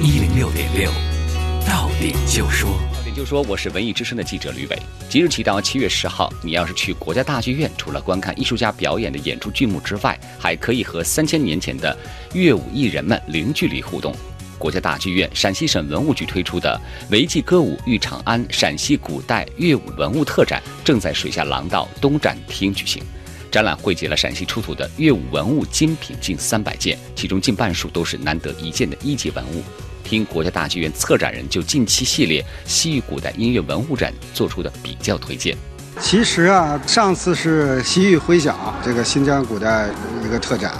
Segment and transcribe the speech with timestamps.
[0.00, 0.88] 一零六点六，
[1.66, 2.70] 到点就说。
[2.94, 4.78] 到点就说，我是文艺之声的记者吕伟。
[5.08, 11.96] 即日起到七月十号，你要是去国家大剧院，除了观看艺术家表演的演出剧目之外，还可以和三千年前的
[12.32, 14.14] 乐舞艺人们零距离互动。
[14.56, 16.80] 国家大剧院陕西省文物局推出的
[17.10, 23.02] “维记歌舞豫长安陕西古代乐舞文物特展”正在水下廊道东展厅举行。
[23.50, 29.62] 展览汇集了陕西出土的乐舞文物精品近三百件，其中近半数都是难得一见的一级文物。
[30.04, 35.56] 听国家大剧院策展人就近期系列西域古代音乐文物展做出的比较推荐。
[36.00, 39.88] 其实啊，上次是西域回响这个新疆古代
[40.24, 40.72] 一个特展，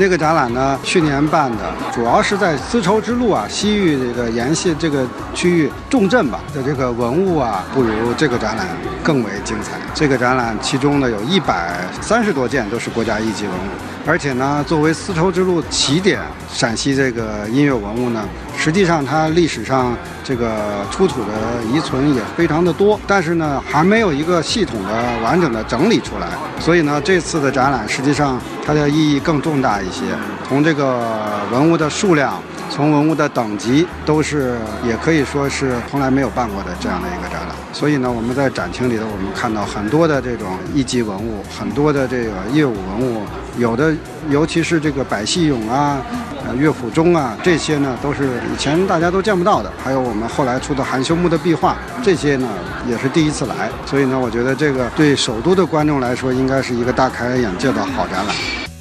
[0.00, 1.58] 那个展览呢，去年办的，
[1.92, 8.64] 主要是在丝绸之路啊，西域这个沿线这个区域重镇吧的这个文物啊，不如这个展览
[9.02, 9.72] 更为精彩。
[9.94, 16.18] 这个展览其中呢，有一百三十多件都是国家一级文物，而且呢，作为丝绸之路起点，
[16.50, 20.56] 陕西这个音乐文物呢，实际上它历史上这个
[20.90, 26.28] 出土的遗存也非常的多，但是呢，还没有一个系统的完整的整理出来。
[26.58, 30.04] 所以呢，这次的展览实际上它的意义更重大一些，
[30.48, 31.04] 从这个
[31.52, 32.40] 文物的数量。
[32.78, 37.56] 从文物的等级都是，也可以说是从来没有办过的这样的一个展览。
[37.72, 43.22] 所以呢，我们在展厅里头，我们看到很多的这种一级文物，很多的这个业务文物，
[43.58, 43.92] 有的
[44.30, 46.00] 尤其是这个百戏俑啊、
[46.46, 49.72] 呃乐府钟啊，这些呢都是以前大家都见不到的。
[49.82, 52.48] 还有我们后来出的含羞木的壁画，这些呢
[52.88, 53.68] 也是第一次来。
[53.86, 58.36] 所以呢，我觉得这个对首都的观众来说，应该是一个大开眼界的好展览。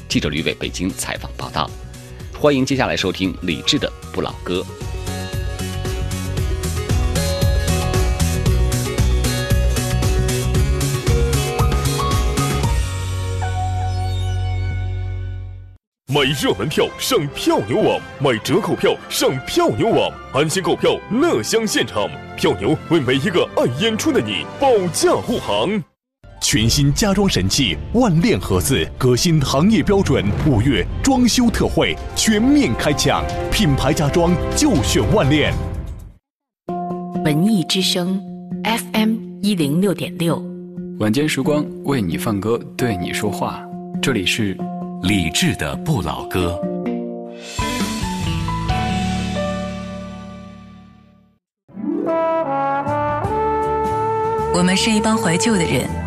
[0.08, 1.68] 记者吕伟北京采访报道。
[2.40, 4.62] 欢迎接下来收听李志的《不老歌》。
[16.06, 22.08] 买热门票上票牛网，买折扣票上票牛网，安心购票，乐享现场。
[22.38, 25.84] 票牛为每一个爱演出的你保驾护航。
[26.40, 35.54] 全新家装神器万链盒子，革新行业标准，五月装修特惠全面开抢，品牌家装就选万链。
[37.26, 38.22] 文艺之声
[38.64, 40.42] ，FM 一零六点六，
[41.00, 43.62] 晚间时光为你放歌，对你说话，
[44.02, 44.58] 这里是
[45.04, 46.58] 李志的不老歌。
[54.54, 56.07] 我们是一帮怀旧的人。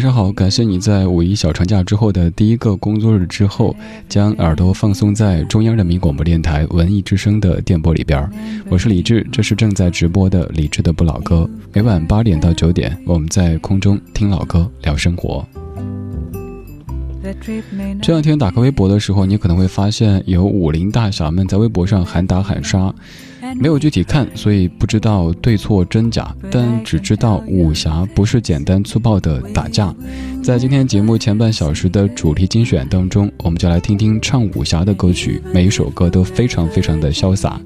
[0.00, 3.76] 晚上好，感谢你在五一小长假之后的第一个工作日之后，
[4.08, 8.26] 将耳朵放松在中央人民广播电台文艺之声的电波里边。
[8.70, 11.46] 我是李志，这是正在直播的李志的不老歌。
[11.74, 15.46] 每晚八点到九点，我们在空中听老歌，聊生活。
[18.00, 22.90] 这两天打开微博的时候，你可能会发现有武林大侠们在微博上喊打喊杀。
[23.56, 29.94] 没有具体看，所以不知道对错真假，但只知道武侠不是简单粗暴的打架。
[30.42, 37.60] 在今天节目前半小时的主题精选当中，我们就来听听唱武侠的歌曲，每一首歌都非常非常的潇洒。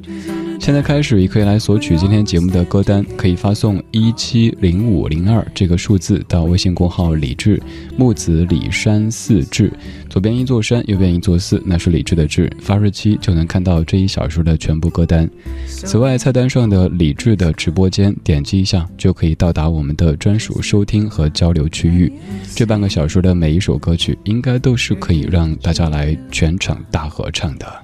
[0.61, 7.62] 现在开始，也可以来索取今天节目的歌单，可以发送一七零五零二这个数字到微信公号李志
[7.99, 9.71] 木子李山四志，
[10.09, 12.51] 左边一座山，右边一座寺，那是李志的志。
[12.62, 15.29] 发日期就能看到这一小时的全部歌单。
[15.67, 22.11] 此外，菜单上的李志的直播间，点击一下就可以到达我们的专属收听和交流区域。
[22.55, 27.83] 这半个小时的每一首歌曲，应该都是可以让大家来全场大合唱的。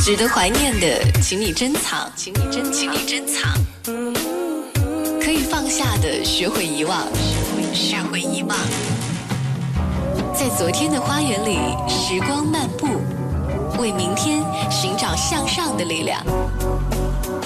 [0.00, 3.52] 值得怀念的，请你珍藏，请你珍，请你珍藏。
[5.20, 7.06] 可以放下的，学会遗忘，
[7.72, 8.56] 学会遗忘。
[10.34, 11.56] 在昨天的花园里
[11.88, 12.88] 时光漫步，
[13.80, 16.20] 为明天寻找向上的力量。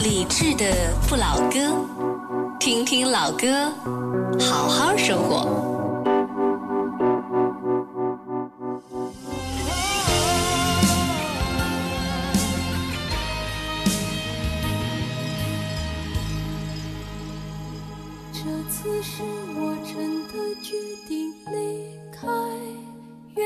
[0.02, 0.64] 理智的
[1.08, 1.58] 不老歌，
[2.58, 3.70] 听听老歌，
[4.40, 5.65] 好好生活。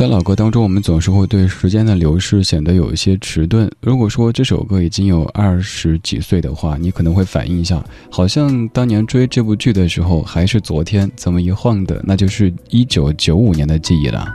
[0.00, 3.70] 在老歌当中，我们总是会对时间的流逝显得有一些迟钝。
[3.82, 14.26] 如果说这首歌已经有二十几岁的话，你可能会反应一下，好像当年追这部剧的时候还是昨天，怎么一晃的，那就是一九九五年的记忆了。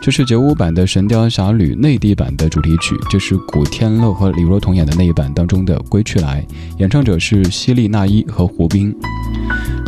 [0.00, 6.40] 这是九五版的《神雕侠侣》内地版的主题曲，这是古天乐和李若彤演的那一版当中的《归去来》，
[6.78, 8.94] 演唱者是希利娜依和胡兵。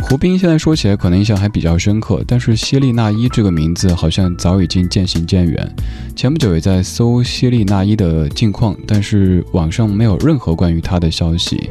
[0.01, 5.75] 胡兵现在说起来可能印象还比较深刻，但是希利娜依这个名字好像早已经渐行渐远。
[6.15, 11.69] 前不久也在搜希利娜依的近况，但是网上没有任何关于她的消息。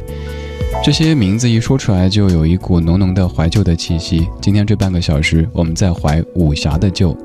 [0.83, 4.27] 这些名字一说出来，就有一股浓浓的怀旧的气息。
[4.41, 7.15] 今天这半个小时，我们在怀武侠的旧。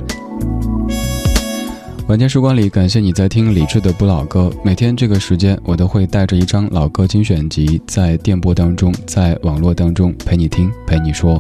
[2.07, 4.53] 晚间时光里，感谢你在听李志的不老歌。
[4.63, 11.39] 每天这个时间，我都会带着一张老歌精选集，在电波当中，在网络当中陪你听，陪你说。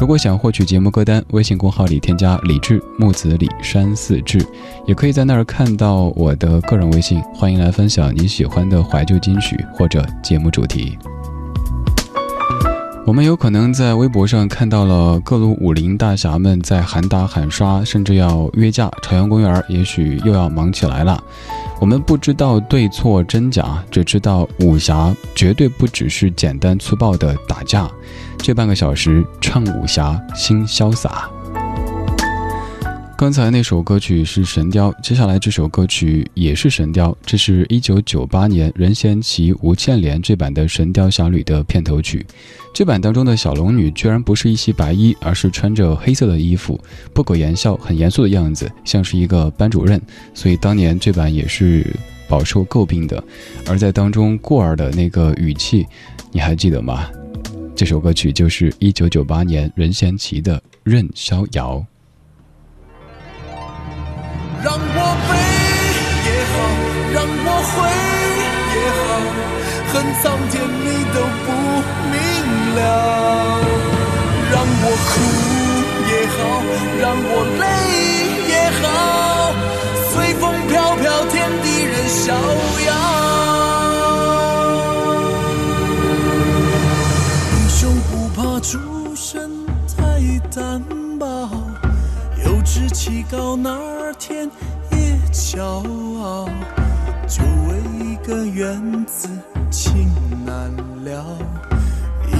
[0.00, 4.42] 如果想获取节目歌单，微信公号里添加李志木子李山寺志，
[4.86, 7.20] 也可以在那儿看到我的个人微信。
[7.34, 10.96] 欢迎来分享你喜欢的怀旧金曲或者节目主题。
[13.04, 18.88] 我们有可能在微博上看到了各路武林大侠们在喊打喊杀，甚至要约架。
[19.02, 21.22] 朝阳公园也许又要忙起来了。
[21.80, 27.90] 我们不知道对错真假，只知道武侠绝对不只是简单粗暴的打架。
[28.38, 31.28] 这半个小时唱武侠，心潇洒。
[33.18, 42.24] 刚才那首歌曲是《神雕》，接下来这首歌曲也是《神雕》，这是一九九八年任贤齐、吴倩莲这版的《神雕侠侣》的片头曲。
[42.74, 46.80] 这版当中的小龙女居然不是一袭白衣，而是穿着黑色的衣服，
[47.12, 50.00] 不苟言笑，很严肃的样子，像是一个班主任。
[50.32, 51.86] 所以当年这版也是
[52.26, 53.22] 饱受诟病的。
[53.68, 55.86] 而在当中，过儿的那个语气，
[56.30, 57.10] 你还记得吗？
[57.76, 61.76] 这首歌曲就是一九九八年任贤齐的《任逍遥》。
[64.64, 64.78] 让我
[65.28, 65.30] 悲
[66.24, 66.54] 也好，
[67.12, 67.74] 让我悔
[68.72, 69.10] 也好，
[69.92, 71.48] 恨苍天你都不
[72.10, 72.14] 明
[72.76, 72.80] 了。
[74.50, 75.10] 让我哭
[76.08, 76.38] 也好，
[77.00, 77.26] 让我
[77.58, 77.64] 累
[78.48, 78.84] 也好，
[80.10, 81.32] 随风飘飘，天
[81.62, 82.34] 地任逍
[82.86, 82.90] 遥。
[87.52, 87.80] 英雄
[88.10, 88.70] 不怕出
[89.14, 89.50] 身
[89.96, 90.00] 太
[90.54, 90.82] 单
[91.18, 91.48] 薄，
[92.44, 94.50] 有志气高哪儿天
[94.90, 95.62] 也骄
[96.22, 96.48] 傲。
[97.28, 99.28] 就为一个缘字
[99.70, 100.12] 情
[100.44, 100.70] 难
[101.02, 101.24] 了，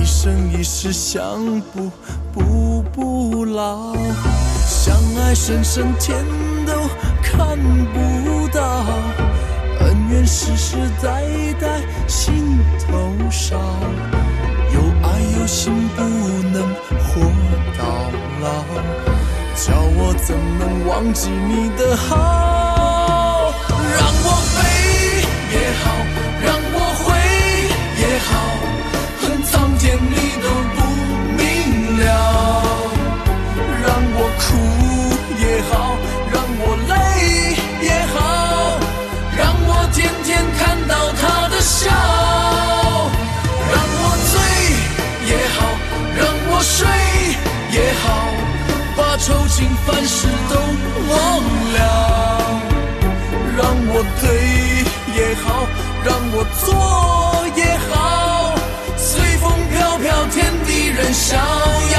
[0.03, 1.89] 一生一世相补
[2.33, 3.95] 补不老。
[4.67, 6.25] 相爱深深天
[6.67, 6.73] 都
[7.23, 7.57] 看
[7.95, 8.85] 不到，
[9.79, 11.23] 恩怨世世代
[11.61, 13.57] 代心头烧。
[14.75, 16.75] 有爱有心不能
[17.07, 17.21] 活
[17.79, 17.85] 到
[18.41, 18.65] 老，
[19.55, 23.53] 叫我怎能忘记你的好？
[23.71, 24.59] 让我飞
[25.55, 25.85] 也好，
[29.93, 30.81] 恨苍天你都不
[31.37, 31.41] 明
[31.99, 32.07] 了。
[33.83, 34.43] 让我哭
[35.39, 35.73] 也好，
[36.33, 36.93] 让我累
[37.85, 38.17] 也好，
[39.37, 41.91] 让我天天看到他的笑。
[43.71, 44.35] 让我醉
[45.29, 45.61] 也好，
[46.17, 46.21] 让
[46.51, 46.79] 我睡
[47.71, 48.05] 也好，
[48.97, 50.55] 把愁情烦事都
[51.13, 51.43] 忘
[61.13, 61.92] 笑。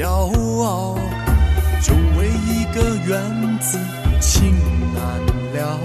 [0.00, 0.08] 骄
[0.62, 0.96] 傲。
[1.82, 3.78] 就为一个缘字
[4.18, 4.54] 情
[4.94, 5.02] 难
[5.52, 5.78] 了，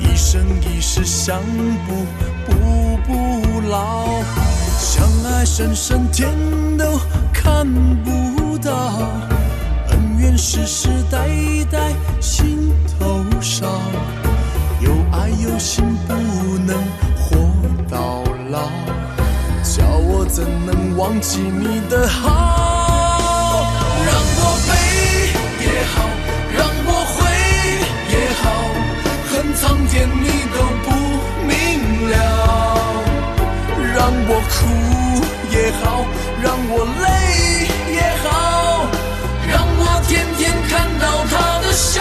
[0.00, 1.40] 一生一世相
[1.86, 2.04] 补
[2.44, 4.08] 补不老。
[4.76, 6.32] 相爱深深天
[6.76, 6.98] 都
[7.32, 7.64] 看
[8.02, 8.72] 不到，
[9.90, 11.28] 恩怨世世代
[11.70, 13.66] 代心头烧。
[14.80, 16.14] 有爱有心不
[16.58, 16.76] 能
[17.16, 17.36] 活
[17.88, 18.68] 到老，
[19.62, 22.71] 叫我怎能忘记你的好？
[29.92, 30.88] 天你都不
[31.46, 31.50] 明
[32.08, 32.16] 了。
[33.94, 34.56] 让我哭
[35.50, 35.84] 也好，
[36.42, 37.04] 让我累
[37.92, 38.26] 也好，
[39.46, 42.00] 让我天天看到他的笑。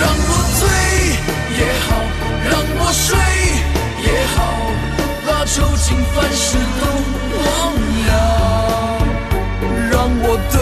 [0.00, 0.60] 让我醉
[1.60, 1.88] 也好，
[2.50, 3.06] 让我睡
[4.02, 4.36] 也好，
[5.24, 6.82] 把愁情烦事都
[7.38, 7.46] 忘
[8.08, 8.10] 了。
[9.92, 10.58] 让我对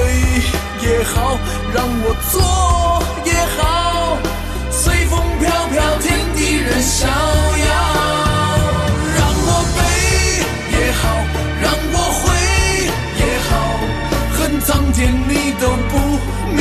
[0.87, 1.39] 也好，
[1.73, 2.37] 让我错
[6.99, 7.11] 逍遥。
[9.17, 9.79] 让我悲
[10.75, 11.03] 也好，
[11.63, 12.23] 让我悔
[13.21, 13.51] 也好，
[14.35, 15.93] 恨苍天你都不
[16.57, 16.59] 明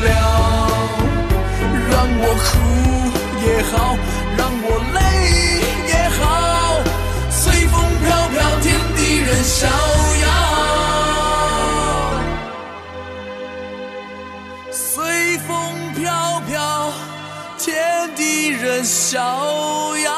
[0.00, 0.08] 了。
[1.90, 2.46] 让我哭
[3.44, 3.72] 也好，
[4.38, 4.98] 让我泪
[5.92, 6.22] 也好，
[7.30, 7.72] 随风
[8.02, 9.68] 飘飘，天地任逍
[19.14, 19.20] 逍
[19.98, 20.10] 遥。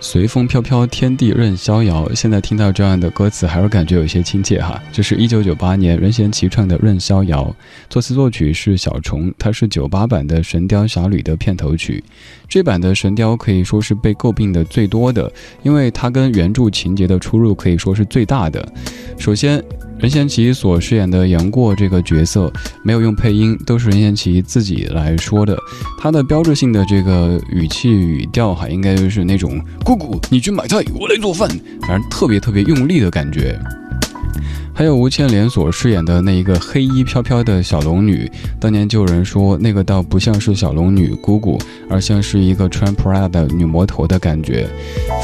[0.00, 2.10] 随风飘飘，天地任逍遥。
[2.12, 4.82] 现在听到这样的歌词，还是感觉有些亲切哈。
[4.90, 7.44] 这是一九九八年任贤齐唱的《任逍遥》，
[7.88, 12.02] 作词作曲是小虫，它是九八版的《神雕侠侣》的片头曲。
[12.48, 18.66] 这版的《神雕》可以说是被诟病的最多的，因为它跟原著情节的出入可以说是最大的。
[19.18, 19.62] 首先，
[19.98, 22.52] 任贤齐所饰演的杨过这个角色
[22.84, 25.56] 没有用配音，都是任贤齐自己来说的。
[25.98, 31.48] 他的标志性的这个语气语调哈，应该就是那种“姑姑，你去买菜，我来做饭”，
[31.88, 33.58] 反正特别特别用力的感觉。
[34.74, 44.68] 还有吴倩莲所饰演的那一个黑衣飘飘的小龙女，当年就有人说那个倒不像是小龙女姑姑，而像是一个穿 Prada 的女魔头的感觉。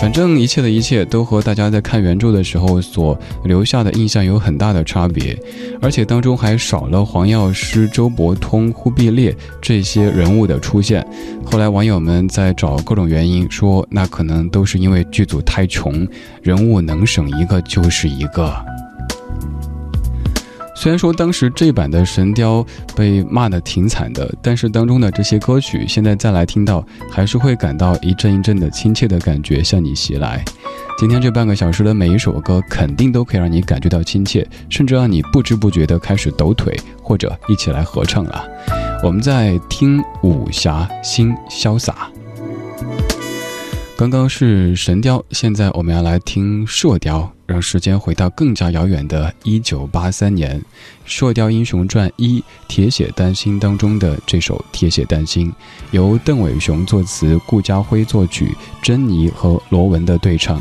[0.00, 5.38] 反正一切的一切都和大家在看原著的时候所留下的印象有很大的差别，
[5.80, 11.06] 而且当中还少了黄药师、周伯通、忽必烈这些人物的出现。
[11.44, 16.06] 后来网友们在找各种原因，说那可能都是因为剧组太穷，
[16.40, 18.52] 人物能省一个就是一个。
[20.82, 22.60] 虽然说当时这版的《神雕》
[22.96, 30.44] 被骂得挺惨的，但是当中的这些歌曲，现在再来听到，还是会感到一阵一阵的亲切的感觉向你袭来。
[30.98, 38.44] 今天这半个小时的每一首歌，肯定都可以让你感觉到亲切，甚至让你不知不觉地开始抖腿，或者一起来合唱了。
[39.04, 42.10] 我们在听武侠心潇洒。
[44.02, 50.60] 刚刚是神雕，现在我们要来听射雕，让时间回到更加遥远的1983年，
[51.04, 55.52] 《射雕英雄传一：铁血丹心》当中的这首《铁血丹心》，
[55.92, 60.60] 由邓伟雄作词，顾嘉辉作曲，珍妮和罗文的对唱。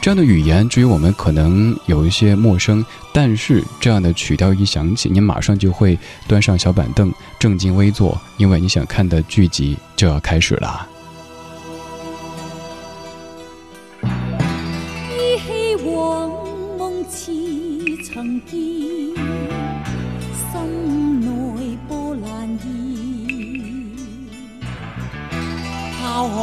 [0.00, 10.86] 这样的语言，至于我们可能有一些陌生，但是这样的曲调一响起，你马上就会端上小板凳，正襟危坐，因为你想看的剧集就要开始了。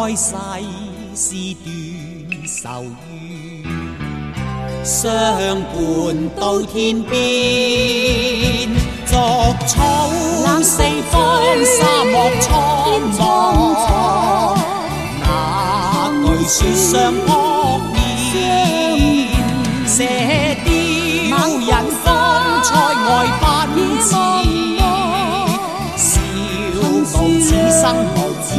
[0.05, 0.35] 开世
[1.15, 1.23] 事
[1.55, 1.63] 断
[2.45, 3.63] 愁怨，
[4.83, 5.01] 相
[5.61, 5.73] 伴
[6.37, 7.13] 到天边。
[9.05, 9.15] 逐
[9.65, 10.09] 草
[10.61, 11.15] 四方，
[11.63, 12.51] 沙漠苍
[13.13, 13.17] 茫，
[16.21, 16.91] 那句说相
[17.25, 17.27] 扑
[17.93, 17.95] 面，
[19.87, 19.95] 射
[20.65, 20.67] 雕
[21.59, 21.71] 人
[22.03, 22.05] 风
[22.61, 22.69] 塞
[23.07, 23.41] 外奔
[24.01, 24.11] 驰，
[25.95, 26.03] 笑
[26.81, 26.83] 傲
[27.39, 27.81] 此生
[28.17, 28.51] 无千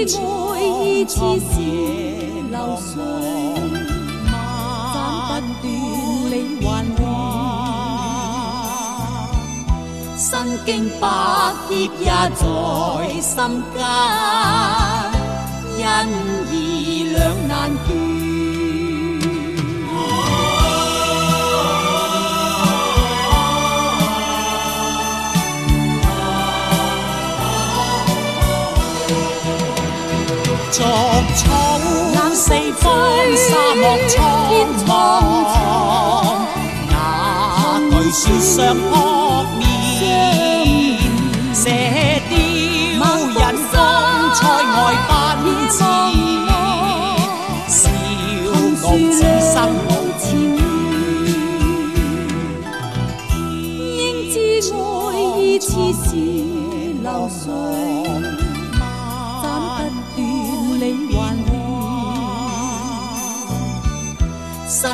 [0.00, 0.02] 爱
[0.82, 1.54] 意似是
[2.50, 2.90] 流水，
[4.94, 4.96] 斩
[5.60, 6.34] 不断理
[6.64, 6.64] 还
[6.96, 7.00] 乱。
[10.16, 10.24] 身
[10.64, 11.04] 经百
[11.68, 12.42] 劫也在
[13.20, 13.28] 心
[13.74, 13.78] 间。
[15.82, 15.88] 恩
[16.52, 16.54] 义
[17.12, 17.50] 两难
[17.86, 17.88] 断，
[32.50, 32.90] 四方，
[33.36, 34.18] 沙漠苍
[34.84, 34.90] 茫，
[36.90, 38.90] 那句说相扑
[39.56, 39.60] 面，
[41.54, 41.62] 射
[42.28, 42.32] 雕
[43.38, 43.72] 人风
[44.34, 44.76] 塞外
[45.38, 45.78] 奔驰，
[47.68, 47.78] 笑
[48.82, 49.16] 傲此
[49.52, 49.54] 生
[49.86, 50.58] 无千怨。
[53.96, 53.98] 应
[54.32, 54.34] 知
[54.74, 54.76] 爱
[55.38, 55.70] 意似
[56.02, 56.08] 是
[57.00, 57.46] 流水，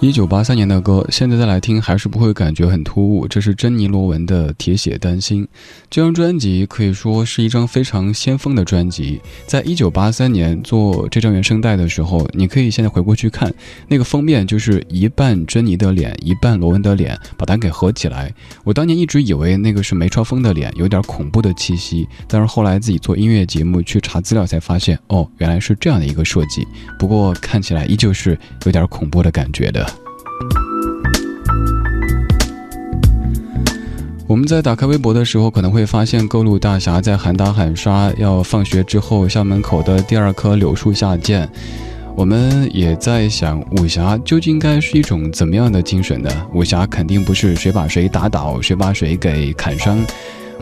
[0.00, 3.28] 一九八三年的歌，现在再来听还是不会感觉很突兀。
[3.28, 5.44] 这是珍妮罗文的《铁血丹心》
[5.90, 9.20] 这张专辑，可以说是一张非常先锋的专辑。
[9.46, 13.52] 在一九八三年做这张原声带的时候，你可以现在回过去看，
[13.88, 18.32] 那个封面就是一半珍妮的脸，一半罗文的脸，把它给合起来。
[18.64, 26.66] 我当年一直以为那个是梅超风的脸，有点恐怖的气息，但是后来自己做音乐节目去查资料才发现，哦，原来是这样的一个设计。
[26.98, 29.90] 不过看起来依旧是有点恐怖的感觉的。
[34.30, 41.50] 我们在打开微博的时候，可能会发现各路大侠在喊打喊杀，要放学之后校门口的第二棵柳树下见。
[42.14, 46.30] 我们也在想，武侠究竟应该是一种怎么样的精神呢？
[46.54, 49.98] 武侠肯定不是谁把谁打倒，谁把谁给砍伤。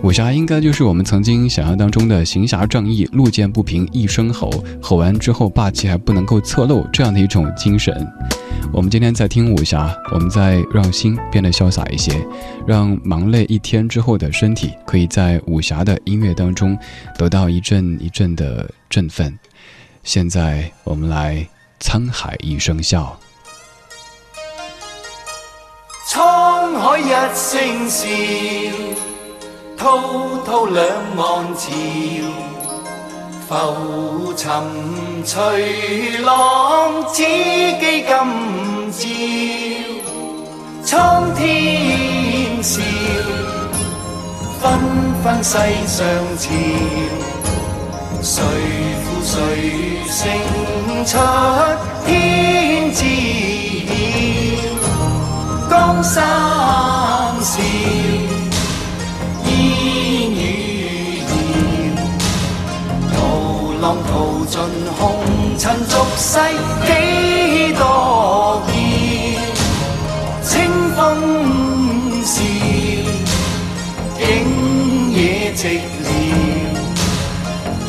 [0.02, 4.48] 武侠应该就是我们曾经想象当中的行侠仗义、路见不平一声吼，
[4.80, 8.06] 吼完之后霸气还不能够侧漏这样的一种精神。
[8.72, 12.24] 我们今天在听武侠，我们在让心变得潇洒一些，
[12.66, 16.78] 让忙累一天之后的身体可以在武侠的音乐当中
[17.16, 19.36] 得到一阵一阵的振奋。
[20.04, 21.46] 现在我们来
[21.84, 23.18] 《沧海一声笑》。
[26.10, 28.08] 沧海一声笑，
[29.78, 30.84] 滔滔两
[31.16, 31.70] 岸潮，
[33.48, 34.44] 浮沉
[35.24, 38.12] 随浪，此际今
[38.92, 39.00] 朝，
[40.84, 42.82] 苍天笑，
[44.60, 44.80] 纷
[45.22, 46.04] 纷世上
[46.36, 46.48] 潮，
[48.20, 48.42] 谁
[49.04, 49.32] 负谁
[50.08, 50.18] 胜
[51.06, 51.16] 出
[52.04, 53.00] 天知
[53.86, 53.90] 晓，
[55.70, 56.16] 江山
[57.40, 57.62] 笑，
[63.80, 64.60] 浪淘尽
[64.98, 65.20] 红
[65.56, 66.40] 尘俗世
[66.84, 68.72] 几多娇，
[70.42, 70.50] 清
[70.96, 70.98] 风
[72.24, 72.42] 笑，
[74.18, 74.20] 景
[75.12, 75.62] 野寂
[76.02, 76.06] 寥。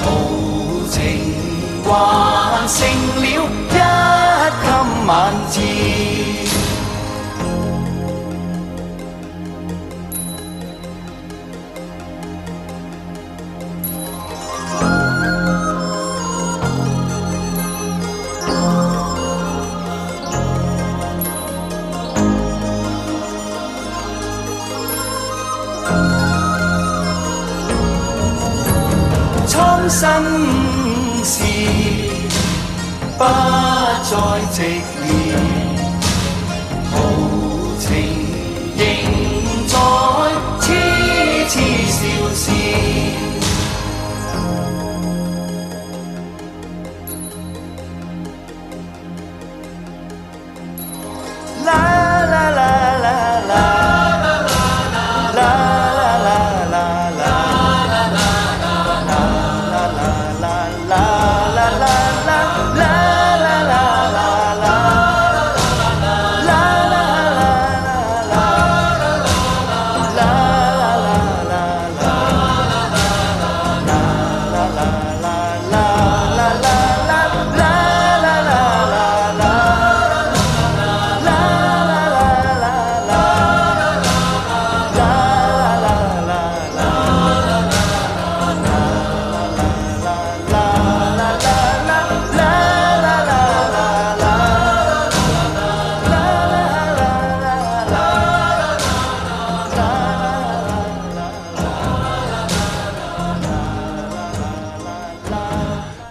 [0.04, 0.06] 豪
[0.92, 0.98] 情
[1.84, 1.88] 还
[2.68, 2.78] 成
[3.16, 3.76] 了一
[4.62, 4.68] 襟
[5.08, 5.10] 晚
[5.50, 6.19] 照。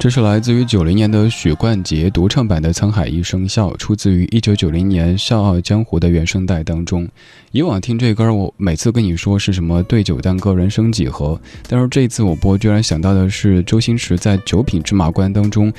[0.08, 7.06] 这是来自于九零年的许冠杰独唱版的《沧海一声笑》，出自于一九九零年《笑傲江湖》的原声带当中。
[7.52, 15.70] 以往听这歌，我每次跟你说是什么对酒当歌，人生几何，但是这一次我播，居然想到的是周星驰在《九品芝麻官》当中。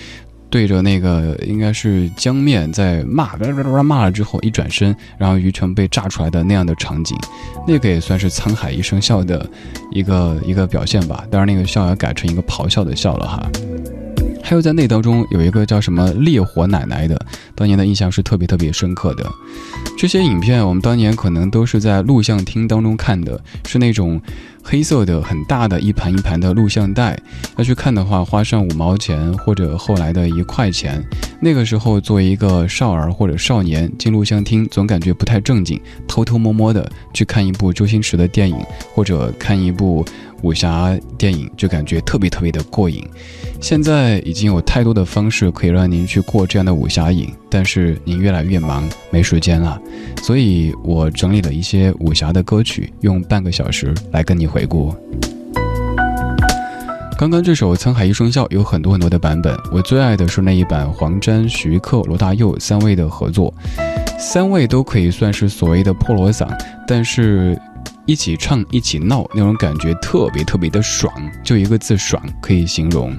[0.52, 3.36] 对着那个应该是江面在骂，
[3.84, 7.16] 骂了之后一转身，然后鱼全被炸出来的那样的场景，
[7.68, 9.48] 那个也算是沧海一声笑的
[9.92, 11.24] 一个一个表现吧。
[11.30, 13.48] 当然，那个笑要改成一个咆哮的笑了哈。
[14.50, 19.24] 还有在那当中有一个叫什么烈火奶奶的，当年的印象是特别特别深刻的。
[19.96, 24.20] 这些影片我们当年可能都是在录像厅当中看的，是那种
[24.64, 27.18] 黑色的很大的一盘一盘的录像带。
[27.58, 31.04] 要去看的话，花上五毛钱或者后来的一块钱。
[31.42, 38.58] 那个时候作为一个少儿或者少年进录像厅，总感觉不太正经，偷偷摸摸的去看一部周星驰的电影
[38.94, 40.06] 或者看一部
[40.42, 43.06] 武侠电影，就感觉特别特别的过瘾。
[43.62, 49.82] 现在已经有太多的方式可以让您去过这样的武侠瘾，但是您越来越忙，没时间了。
[50.22, 54.96] 所以我整理了一些武侠的歌曲，用半个小时来跟你回顾。
[57.18, 63.54] 刚刚这首《沧海一声笑》有很多很多的版本，我最爱的是那一版黄沾、徐克、罗大佑三位的合作，
[64.18, 66.48] 三位都可以算是所谓的破锣嗓，
[66.88, 67.60] 但是。
[68.06, 73.16] 一起唱一起闹那种感觉特别特别的爽，就一个字爽可以形容。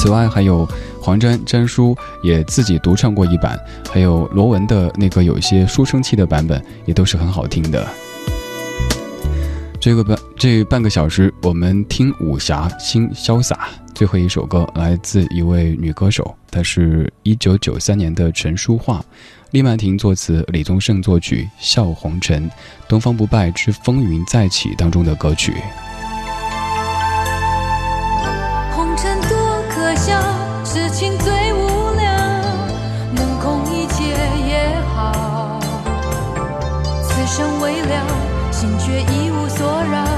[0.00, 0.64] 此外还有
[1.02, 3.58] 黄沾沾叔也自己独唱过一版，
[3.90, 7.84] 还有罗文的那个有一些书生气的版本也都是很好听的。
[9.80, 19.04] 这个半这半个小时我们听武侠新潇洒，最后一首歌来自一位女歌手，她是一九九三年的陈淑桦。
[19.50, 22.48] 李曼婷作词，李宗盛作曲，《笑红尘》，
[22.86, 25.54] 《东方不败之风云再起》当中的歌曲。
[39.10, 40.17] 一无所扰，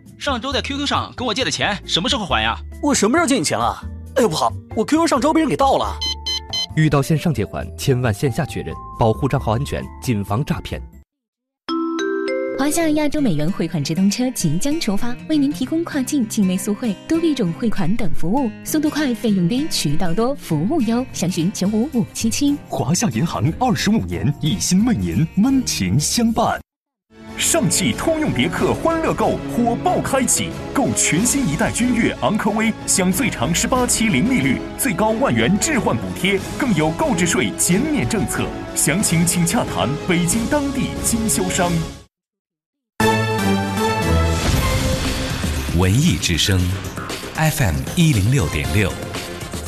[0.21, 2.55] 上周在 QQ 上跟我借的钱，什么时候还呀？
[2.83, 3.83] 我什么时候借你钱了？
[4.17, 5.97] 哎呦不好，我 QQ 上周被人给盗了。
[6.75, 10.79] 遇到线上借款，千万线下确认，保护账号安全，谨防诈骗。
[12.59, 22.55] 华夏亚洲美元汇款直通车即将出发，为您提供跨境、境内速汇、多币种汇款等服务，速度快、费用低、渠道多、服务优，详询九五五七七。
[22.69, 26.61] 华夏银行二十五年，一心为您温情相伴。
[27.37, 38.45] 上汽通用别克欢乐购火爆开启，购全新一代君越、昂科威，享最长十八期零利率，最高万元置换补贴，更有购置税减免政策。
[38.75, 41.71] 详情请洽谈北京当地经销商。
[45.77, 46.59] 文艺之声
[47.35, 48.91] ，FM 一零六点六，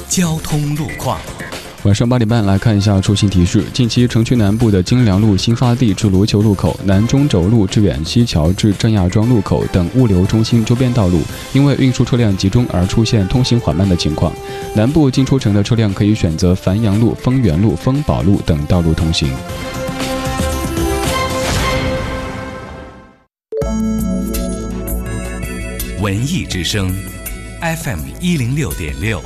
[0.08, 1.20] 交通路况。
[1.84, 11.20] 晚上八点半来看一下出行提示：近期城区南部的金良路新发地至卢球路口、南中轴路至远西桥至郑亚庄路口等物流中心周边道路，
[11.52, 14.32] 因为运输车辆集中而出现通行缓慢的情况。
[14.74, 19.30] 南部进出城的车辆可以选择繁阳路、丰源路、丰宝路等道路通行。
[26.02, 26.90] 文艺之声
[27.60, 29.22] ，FM 一零六点六，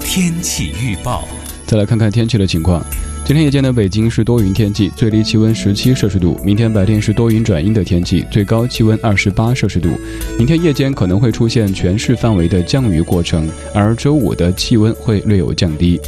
[0.00, 1.28] 天气预报。
[1.68, 2.82] 再来看看天气的情况。
[3.26, 6.40] 今天夜间的北京是多云天气，最低气温十七摄氏度。
[6.42, 9.90] 明天白天是多云转阴的天气，最高气温二十八摄氏度。
[10.38, 16.00] 明天夜间可能会出现全市范围的降雨过程，而周五的气温会略有降低。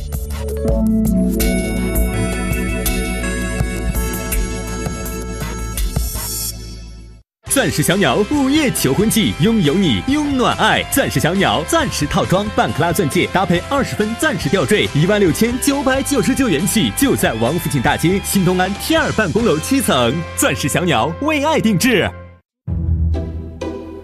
[7.50, 10.80] 钻石小鸟午夜求婚季，拥有你，拥暖爱。
[10.92, 20.14] 钻石小鸟钻石套装，半克拉钻戒搭配二十分钻石吊坠，一万六千九百九十九元起，就在王府井大街新东安 T 二办公楼七层。
[20.36, 22.08] 钻石小鸟为爱定制。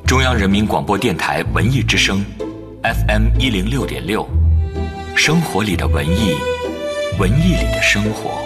[0.09, 2.25] 中央人民广播电台文艺之声
[2.83, 4.29] ，FM 一零六点六，
[5.15, 6.35] 生活里的文艺，
[7.17, 8.46] 文艺里的生活。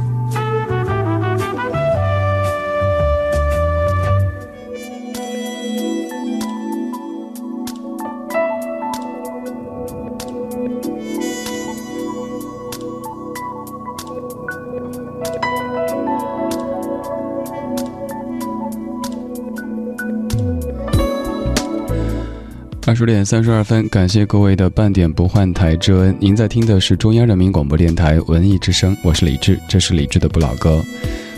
[22.91, 26.13] 二十点三十二分，感谢各位的半点不换台之恩。
[26.19, 30.83] 您在听的是中央人民广播电台文艺之声，我是李志，这是李志的不老歌。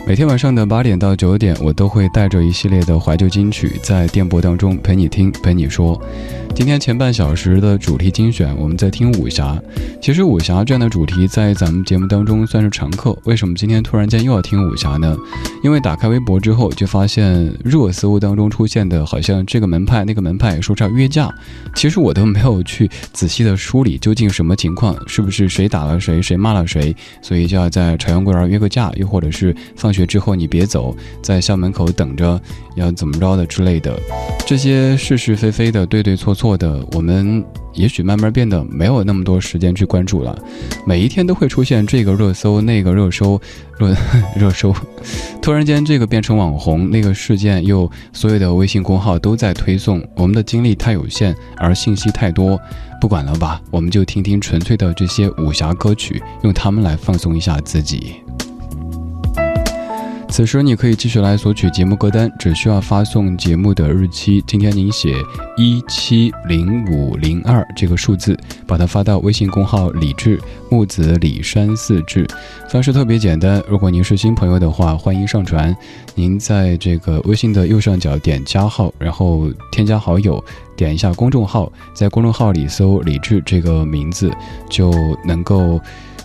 [0.06, 6.00] 每天晚上的八点到九点，我都会带着一系列的怀旧金曲，在电波当中陪你听，陪你说。
[6.54, 9.58] 今天前半小时的主题精选，我们在听武侠。
[10.00, 13.18] 其实武侠这样的主题在咱们节目当中算是常客。
[13.24, 15.18] 为什么今天突然间又要听武侠呢？
[15.64, 21.34] 因为打开微博之后，就发现热搜当中出现的好像这个门派那个门派说要约架，
[21.76, 32.42] 其实我都没有去仔细的梳理究竟什么情况，是不是谁打了谁，谁骂了谁，所以就要在朝阳公园约个架，又或者是放学之后你别走，在校门口等着，
[32.76, 33.98] 要怎么着的之类的。
[34.46, 40.38] 这些是是非非的、对对错错的，我们也许慢慢变得没有那么多时间去关注了。
[40.86, 43.40] 每一天都会出现这个热搜、那个热搜、
[43.78, 43.96] 热
[44.36, 44.76] 热搜，
[45.42, 50.06] 突然间这个变成网红，那个事件又所有的微信公号都在推送。
[50.16, 52.60] 我们的精力太有限，而信息太多，
[53.00, 58.16] 不管了吧，我们就听听纯粹的这些武侠歌曲，用它们来放松一下自己。
[60.34, 64.44] 此时你可以继续来索取节目歌单，只需要发送节目的日期。
[64.48, 65.14] 今天您写
[65.56, 70.42] 一七零五零二这个数字，把它发到微信公号“李志
[70.72, 72.26] 木子李山四志”，
[72.68, 73.64] 方式特别简单。
[73.70, 75.72] 如果您是新朋友的话，欢迎上传。
[76.16, 80.44] 您在这个微信的右上角点加号，然后添加好友，
[80.76, 84.32] 点一下公众号，在公众号里搜“李志”这个名字，
[84.68, 84.92] 就
[85.24, 85.80] 能够。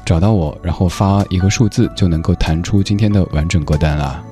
[0.09, 4.25] 找到我，然后发一个数字，就能够弹出今天的完整歌单了。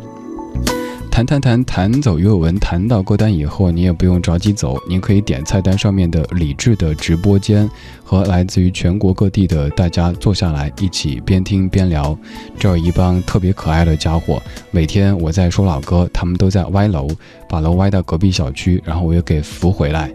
[1.11, 7.69] 弹弹弹弹走阅文，弹到歌单以后，你也不用着急走，您可以点菜单上面的李智的直播间，
[8.03, 12.19] 和来自于全国各地的大家坐下来一起边听边聊。
[12.59, 17.07] 这有一帮特别可爱的家伙，每天我在说老歌，他们都在歪楼，
[17.47, 20.11] 把楼歪到隔壁小区，然后我又给扶回来。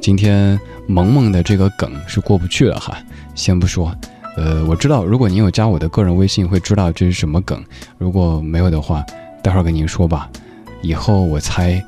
[0.00, 2.96] 今天萌萌的这个梗是过不去了哈，
[3.34, 3.94] 先不说。
[4.36, 7.62] 呃，我知道，如果您有加我的个人微信，会知道这是什么梗。
[7.98, 9.04] 如果没有的话，
[9.42, 10.28] 待会儿跟您说吧。
[10.82, 11.82] 以后我猜，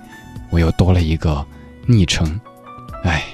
[0.50, 1.44] 我又多了一个
[1.86, 2.40] 昵称，
[3.02, 3.24] 哎。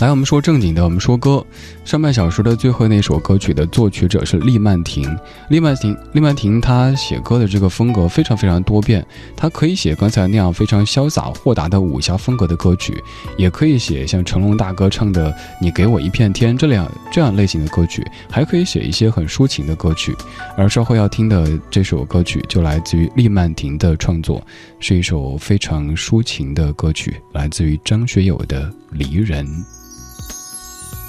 [0.00, 1.44] 来，我们说正经的，我们说歌。
[1.84, 5.08] 上半小时的最后那首歌曲的作曲者是厉曼婷。
[5.48, 9.06] 厉曼婷，厉曼婷，她写歌的这个风格非常非常多变。
[9.36, 13.02] 她可以写刚才那样非常潇洒豁达的武侠风格的歌曲，
[13.38, 15.30] 也可以写像成龙大哥唱的
[15.60, 20.14] 《你给我一片天》这样这样类型的歌曲，还可以写一些很抒情的歌曲。
[20.56, 24.44] 而稍后要听的这首歌曲就来自于厉曼婷的创作，
[24.86, 29.46] 是一首非常抒情的歌曲，来自于张学友的《离人》。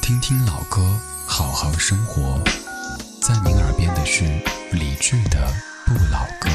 [0.01, 0.97] 听听老歌，
[1.27, 2.41] 好好生活。
[3.21, 4.23] 在您耳边的是
[4.71, 5.53] 李志的
[5.93, 6.49] 《不老歌》。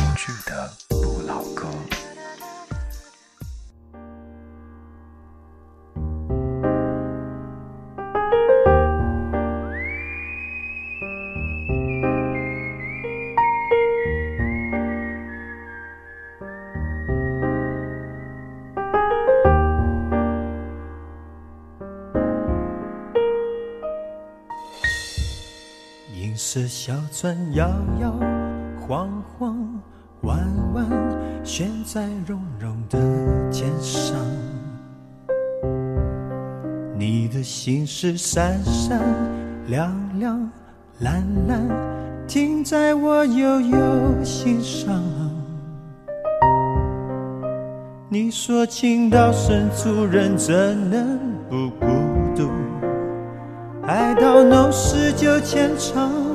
[27.20, 27.68] 算摇
[28.00, 28.10] 摇
[28.80, 29.54] 晃晃，
[30.22, 30.38] 弯
[30.72, 30.86] 弯
[31.44, 32.98] 悬在绒绒的
[33.50, 34.16] 肩上。
[36.96, 38.98] 你的心事闪闪
[39.66, 40.50] 亮亮
[41.00, 41.60] 蓝蓝，
[42.26, 44.98] 停在我悠悠心上。
[48.08, 51.18] 你说情到深处人怎能
[51.50, 51.86] 不孤
[52.34, 52.50] 独？
[53.82, 56.30] 爱到浓时就牵肠。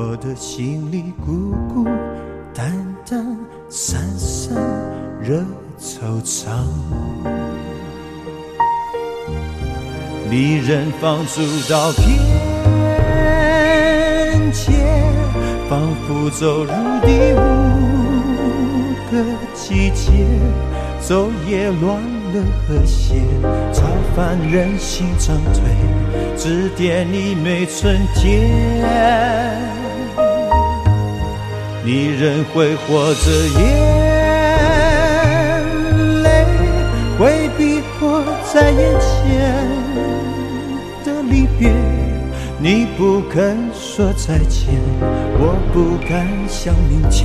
[0.00, 1.84] 我的心里孤孤
[2.54, 2.72] 单
[3.04, 3.36] 单，
[3.68, 4.56] 散散
[5.20, 5.44] 惹
[5.76, 6.46] 惆怅。
[10.30, 12.06] 离人放逐到边
[14.52, 14.70] 界，
[15.68, 16.70] 仿佛走入
[17.02, 17.42] 第五
[19.10, 19.12] 个
[19.52, 20.12] 季节，
[21.02, 22.00] 昼夜乱。
[22.28, 23.14] 了和谐，
[23.72, 25.62] 超凡人心长退，
[26.36, 29.77] 指点你每春天。
[31.88, 33.62] 你仍会活着，眼
[36.22, 36.44] 泪
[37.18, 38.22] 回避迫
[38.52, 39.08] 在眼前
[41.02, 41.72] 的离别。
[42.58, 44.74] 你不肯说再见，
[45.38, 47.24] 我不敢想明天。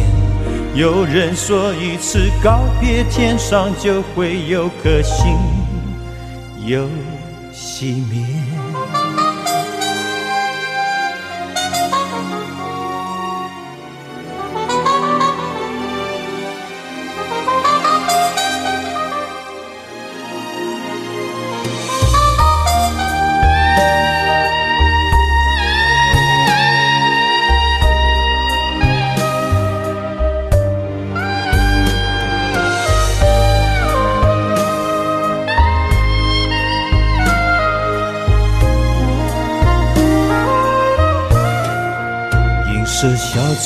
[0.74, 5.38] 有人说，一次告别，天上就会有颗星
[6.66, 6.88] 又
[7.54, 8.26] 熄灭。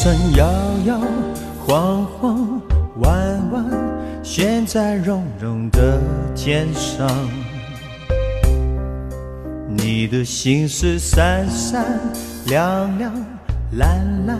[0.08, 0.48] 船摇
[0.86, 1.02] 摇
[1.60, 2.62] 晃晃，
[3.00, 3.66] 弯弯
[4.24, 6.02] 悬在绒绒的
[6.34, 7.06] 肩上。
[9.68, 11.86] 你的心事闪闪
[12.46, 13.14] 亮亮
[13.74, 14.40] 蓝蓝，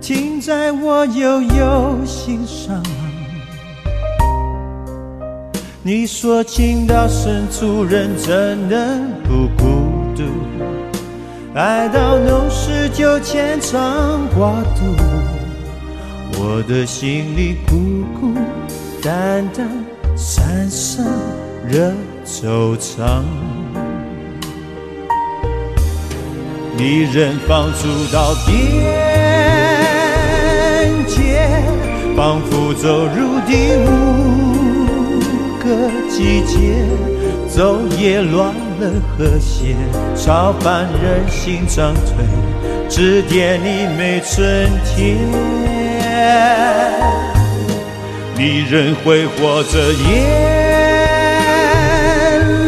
[0.00, 2.82] 停在我悠悠心上。
[5.82, 9.53] 你说情到深处人怎能不？
[11.54, 14.80] 爱到浓时就牵肠挂肚，
[16.32, 18.34] 我的心里孤孤
[19.00, 19.64] 单单，
[20.16, 21.06] 三生
[21.68, 21.92] 惹
[22.26, 23.22] 惆怅。
[26.76, 28.52] 离人放逐到边
[31.06, 31.38] 界，
[32.16, 33.86] 仿佛走入第五
[35.62, 36.84] 个季节，
[37.56, 39.76] 昼夜乱了和谐，
[40.16, 42.24] 超凡人心涨退，
[42.88, 45.18] 指点你没春天。
[48.36, 50.10] 离人挥霍着眼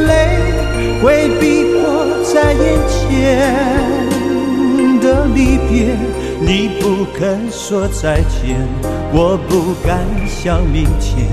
[0.07, 0.12] 泪，
[1.03, 1.82] 回避迫
[2.22, 3.43] 在眼前。
[5.01, 5.97] 的离别，
[6.41, 8.57] 你不肯说再见，
[9.12, 11.26] 我不敢想明天。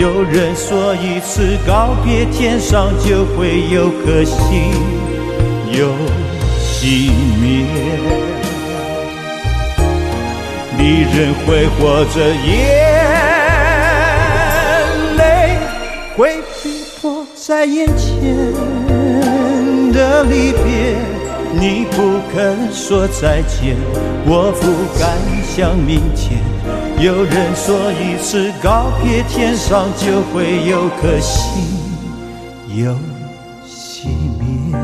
[0.00, 4.72] 有人说一次告别，天上就会有颗星
[5.70, 5.88] 又
[6.58, 7.66] 熄灭。
[10.78, 12.48] 离人挥霍着眼
[15.18, 15.58] 泪，
[16.16, 18.34] 会逼迫在眼前
[19.92, 20.96] 的离别。
[21.52, 23.76] 你不肯说再见，
[24.24, 24.64] 我不
[24.98, 26.40] 敢想明天。
[27.02, 31.64] 有人说一次告别，天上就会有颗星
[32.76, 32.94] 又
[33.66, 34.78] 熄灭。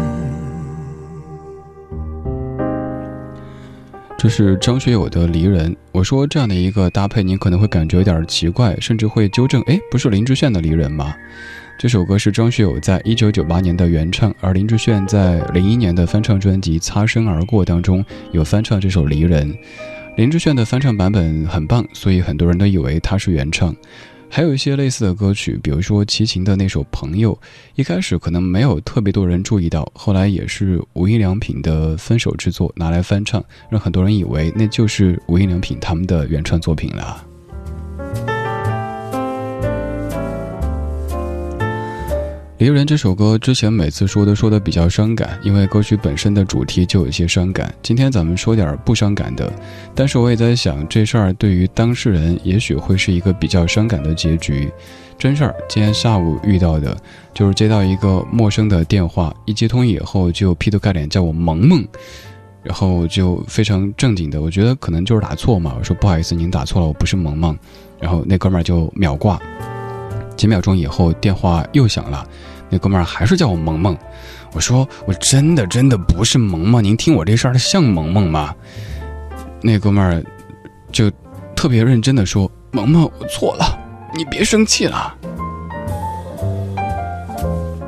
[4.16, 5.70] 这是张学友的《离人》。
[5.92, 11.14] 我说这样的一个搭配，您可能会感觉有点奇怪，甚至会纠正：哎，不是林志炫的《离人》吗？
[11.78, 18.02] 这首歌是张学友在一九九八年的原唱，而林志炫在零一年的翻唱专辑《擦身而过》当中
[18.32, 19.52] 有翻唱这首《离人》。
[20.16, 23.76] 林志炫的翻唱版本很棒，所以很多人都以为他是原唱。
[24.30, 27.34] 还有一些类似的歌曲，比如说齐秦的那首《朋友》，
[27.74, 37.22] 一开始可能没有特别多人注意到，后来也是无印良品的分手之作拿来翻唱，让很多人以为那就是无印良品他们的原创作品了。
[42.58, 47.72] 《离人》这首歌之前每次说都说的比较伤感，因为歌曲本身的主题就有些伤感。
[47.82, 49.52] 今天咱们说点不伤感的，
[49.94, 54.70] 但是我也在想，这事儿对于当事人也许会是一个比较伤感的结局。
[55.18, 56.96] 真事儿，今天下午遇到的，
[57.34, 61.86] 就是接到一个陌生的电话，一接通以后就劈头盖脸叫我萌萌，
[62.62, 67.54] 然后就非常正经的，我觉得可能就是打错嘛，我说不好意思，您打错了，我不是萌萌。
[68.00, 69.38] 然后那哥们儿就秒挂。
[70.36, 72.26] 几秒钟以后，电话又响了，
[72.68, 73.96] 那哥们儿还是叫我萌萌。
[74.52, 78.54] 我说：“我真的真的不是萌萌，您听我这声儿像萌萌吗？”
[79.60, 80.24] 那哥们儿
[80.92, 81.10] 就
[81.54, 83.78] 特别认真的说：“萌萌，我错了，
[84.14, 85.14] 你别生气了。”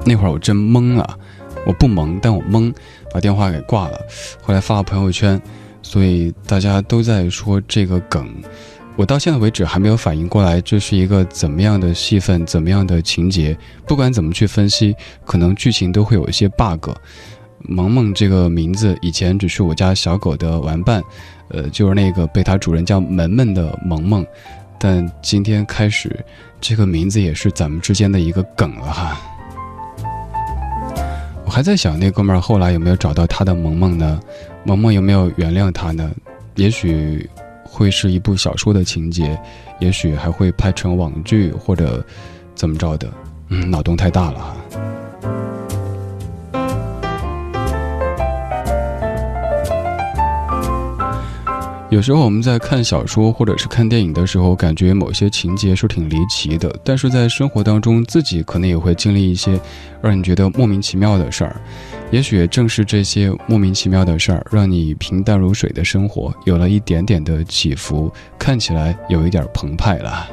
[0.05, 1.18] 那会儿我真懵了，
[1.66, 2.74] 我不萌，但我懵，
[3.12, 3.99] 把电话给挂了。
[4.42, 5.40] 后来发了朋友圈，
[5.82, 8.28] 所以大家都在说这个梗。
[8.99, 13.57] 我到现在为止还没有反应过来，这是一个怎么样的戏份，怎么样的情节？
[13.86, 14.92] 不管怎么去分析，
[15.24, 16.90] 可能剧情都会有一些 bug。
[17.61, 21.01] 萌萌这个名字以前只是我家小狗的玩伴，
[21.51, 24.26] 呃，就是那个被它主人叫萌萌的萌萌。
[24.80, 26.18] 但今天开始，
[26.61, 29.16] 这个名字也是咱们之间的一个梗了哈。
[31.44, 34.20] 我还在想，那哥们儿后来有没有找到他的萌萌呢？
[34.64, 36.11] 萌萌有没有原谅他呢？
[36.57, 37.30] 也许。
[37.78, 39.40] 会是一部小说的情节，
[39.78, 42.04] 也许还会拍成网剧或者
[42.56, 43.08] 怎么着的。
[43.50, 44.56] 嗯，脑洞太大了哈。
[51.88, 59.58] 有时候我们在看小说或者是看电影的时候，感觉某些情节是挺离奇的，但是在生活当中，自己可能也会经历一些
[60.02, 61.60] 让你觉得莫名其妙的事儿。
[62.11, 70.26] 也许正是这些莫名其妙的事儿，让你平淡如水的生活有了一点点的起伏，看起来有一点澎湃了。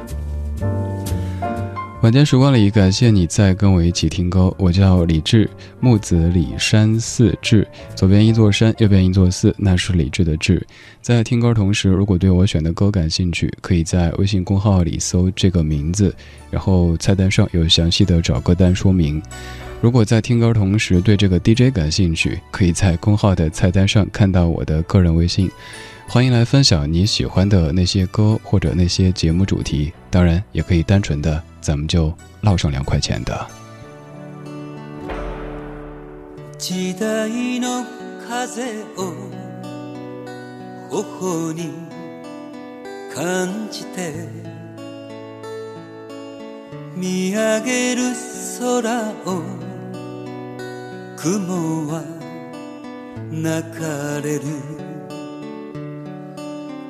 [2.02, 4.54] 晚间时光里，感谢你在跟我一起听歌。
[4.58, 5.48] 我叫李志，
[5.80, 10.64] 木子李山寺志，左边一座山，右边一座寺，那是李志的志。
[11.02, 16.14] 在听歌同时，如果对我选的歌感兴趣，可以在微信公号里搜这个名字，
[16.50, 19.20] 然后菜单上有详细的找歌单说明。
[19.85, 25.49] 如果在听歌同时对这个 DJ 感兴趣，可以在公号的菜单上看到我的个人微信，
[26.07, 33.47] 欢迎来分享你喜欢的那些歌或者那些节目主题，当然也可以单纯的咱们就唠上两块钱的。
[47.01, 48.13] 見上げる
[48.59, 48.83] 空
[49.25, 49.64] を
[51.16, 52.04] 雲は
[53.30, 54.42] 泣かれる。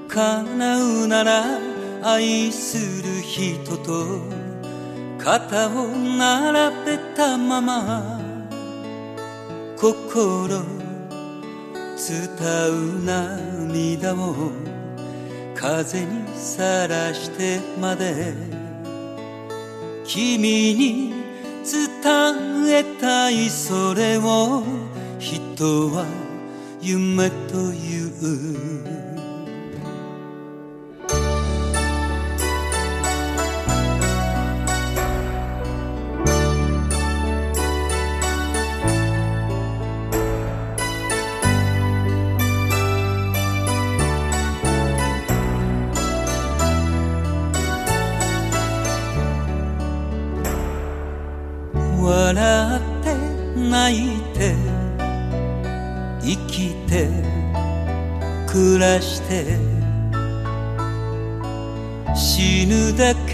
[0.09, 1.45] 叶うなら
[2.03, 4.21] 愛する人と
[5.19, 8.21] 肩を並べたまま。
[9.77, 10.65] 心
[11.97, 12.29] 伝
[12.71, 14.51] う涙を
[15.55, 18.35] 風にさらしてまで。
[20.05, 21.16] 君に
[21.67, 24.63] 伝えたいそれを
[25.19, 26.07] 人は
[26.81, 29.06] 夢という。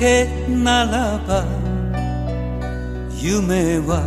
[0.02, 1.44] けならば
[3.20, 4.02] 夢は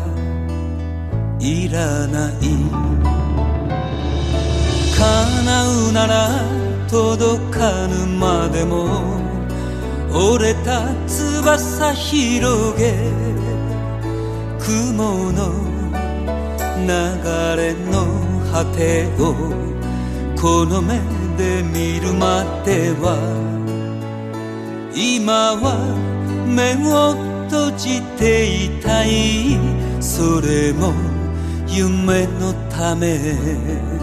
[1.39, 2.33] いらない。
[4.97, 6.41] 叶うなら
[6.89, 9.15] 届かぬまでも
[10.11, 12.91] 折れた翼広げ
[14.59, 15.53] 雲の
[16.83, 16.91] 流
[17.55, 17.95] れの
[18.51, 19.33] 果てを
[20.35, 20.99] この目
[21.37, 23.34] で見るまでは
[24.97, 25.75] 今は
[26.47, 27.15] 目を
[27.49, 29.59] 閉じていたい。
[29.99, 30.93] それも
[31.67, 33.94] 夢のため。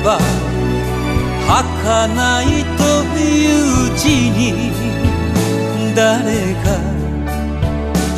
[0.00, 0.18] 書けば
[1.46, 2.44] 儚い
[2.76, 2.82] と
[3.18, 4.72] いう字に
[5.94, 6.66] 誰が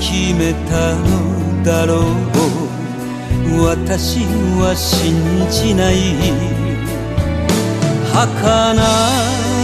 [0.01, 2.03] 決めたのだろう。
[3.64, 4.20] 私
[4.61, 5.14] は信
[5.51, 5.95] じない。
[8.12, 8.83] 儚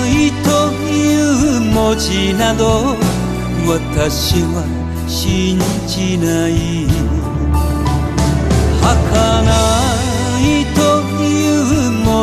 [0.09, 0.49] いと
[0.91, 0.97] い
[1.59, 2.97] う文字など
[3.66, 4.64] 私は
[5.07, 6.88] 信じない。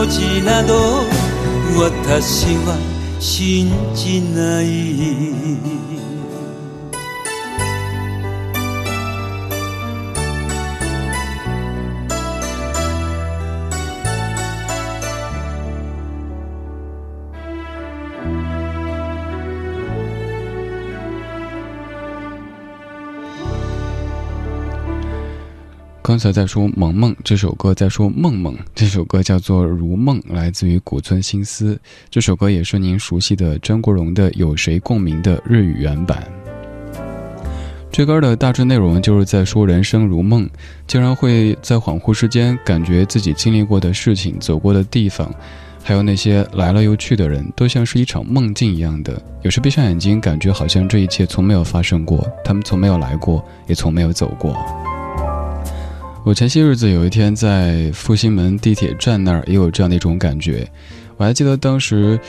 [0.06, 1.04] いう文字など
[1.78, 2.78] 私は
[3.20, 5.85] 信じない。
[26.16, 31.78] 刚才在说《萌萌》这首歌，在说梦梦这首歌叫做《如梦》，来自于古村新司。
[32.10, 36.24] 这首歌也是您熟悉的张国荣的《有谁共鸣》的日语原版。
[37.92, 40.50] 这歌的大致内容就是在说人生如梦，
[40.88, 45.30] 竟然会在恍惚之间感觉自己经历过的事情、走过的地方，
[45.84, 49.22] 还有那些来了又去的人，都像是一场梦境一样的。
[49.42, 54.56] 有时闭上眼睛，感觉好像这一切从没有发生过，他们从没有来过，也从没有走过。
[56.26, 60.68] 我前些日子有一天在复兴门地铁站那儿也有这样的一种感觉，
[61.18, 62.20] 我还记得当时，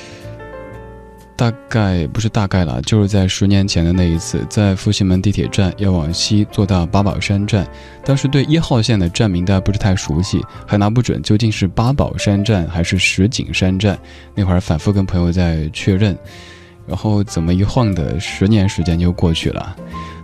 [1.34, 7.66] 大概不是大概了，就是在十年前的那一次，在复兴门地铁站要往西坐到八宝山站，
[8.04, 13.98] 当时对一号线的站名大家不是太熟悉，还拿不准究竟是八宝山站还是石景山站，
[14.34, 16.14] 那会儿反复跟朋友在确认，
[16.86, 19.74] 然后怎么一晃的十年时间就过去了。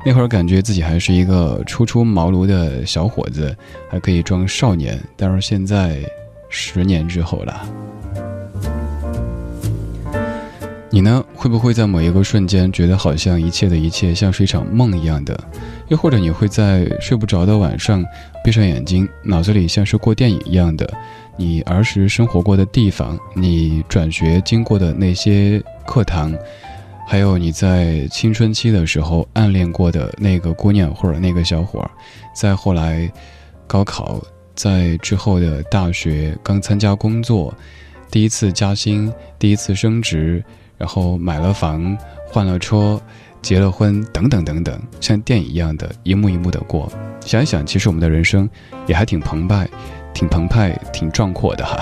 [0.05, 3.57] 那会儿感觉自己还是一个初出茅庐的小伙子，
[3.89, 5.01] 还可以装少年。
[5.17, 5.99] 但是现在，
[6.49, 7.63] 十年之后了，
[10.91, 11.25] 你呢？
[11.35, 15.39] 会不会在某一个瞬间觉得好像一切的一切像是一场梦一样的？
[15.89, 18.05] 又或者你会在睡不着的晚上
[18.45, 20.89] 闭上眼睛，脑子里像是过电影一样的，
[21.37, 26.33] 你儿时生活过的地方，你转学经过的那些课堂。
[27.07, 31.91] 还有你在青春期的时候暗恋过的那个姑娘或者那个小伙，儿，
[32.35, 33.11] 再后来
[33.67, 34.19] 高考，
[34.55, 37.53] 在之后的大学刚参加工作，
[38.11, 40.43] 第一次加薪，第一次升职，
[40.79, 41.97] 然后买了房，
[42.29, 42.99] 换了车，
[43.43, 46.91] 结了婚，等等等等，像电影一样的一幕一幕的过。
[47.21, 48.49] 想一想，其实我们的人生
[48.87, 49.69] 也还挺澎湃，
[50.15, 51.79] 挺澎湃，挺壮阔的哈。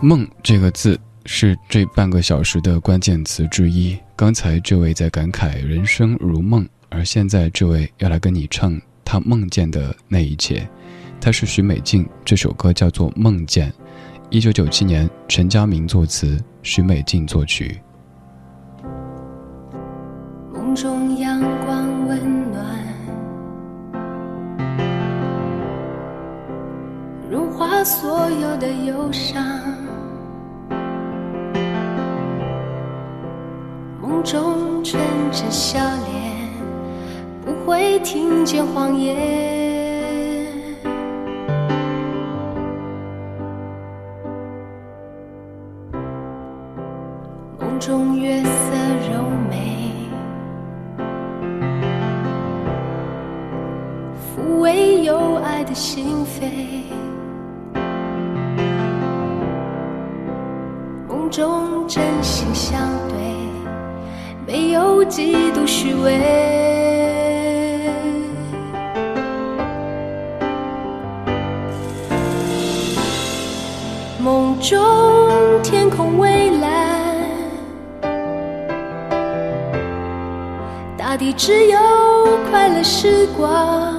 [0.00, 0.98] 梦这个字
[1.30, 3.94] 是这半个小时的关键词之一。
[4.16, 10.66] 刚才这位在感慨人生如梦，而现在这位要来跟你唱他梦见的那一切。
[11.20, 13.70] 他是许美静，这首歌叫做《梦见》，
[14.30, 17.78] 一九九七年陈佳明作词，许美静作曲。
[20.54, 22.64] 梦中阳光温暖，
[27.30, 29.77] 融化所有的忧伤。
[34.08, 34.98] 梦中纯
[35.30, 36.50] 真笑脸，
[37.44, 39.14] 不会听见谎言。
[47.60, 48.48] 梦中月色
[49.12, 49.92] 柔美，
[54.16, 56.48] 抚慰有爱的心扉。
[61.06, 63.18] 梦中真心相对，
[64.48, 66.18] 没有嫉妒虚伪。
[74.18, 74.80] 梦中
[75.62, 77.14] 天空蔚蓝，
[80.96, 81.78] 大地只有
[82.50, 83.94] 快乐时光。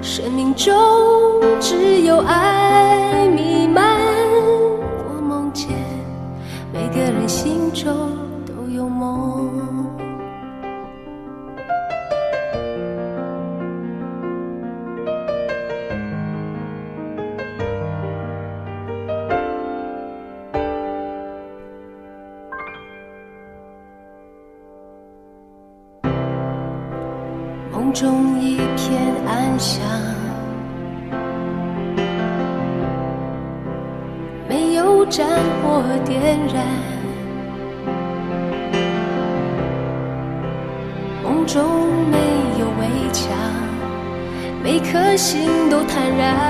[0.00, 0.72] 生命中
[1.60, 3.17] 只有爱
[7.28, 8.16] 心中
[8.46, 9.47] 都有梦。
[45.98, 46.47] 坦然。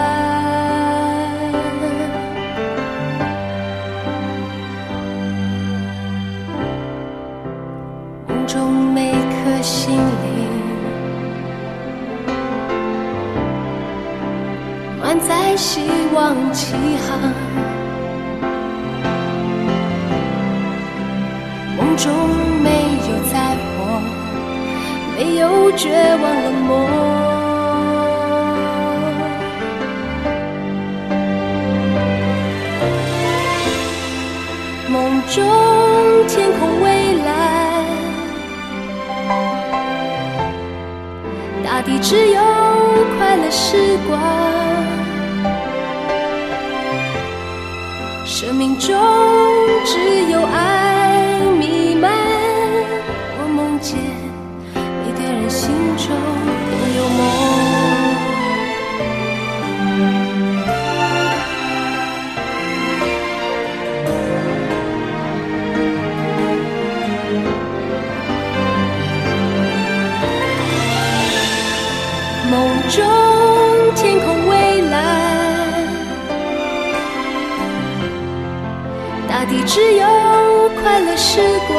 [80.88, 81.76] 快乐时光，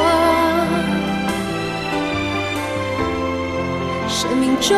[4.08, 4.78] 生命中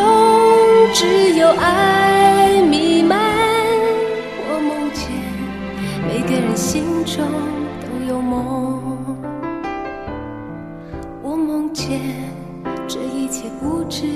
[0.94, 3.20] 只有爱弥漫。
[4.48, 5.10] 我梦见
[6.08, 7.22] 每个人心中
[7.82, 9.18] 都有梦，
[11.22, 12.00] 我梦见
[12.88, 14.06] 这一切不只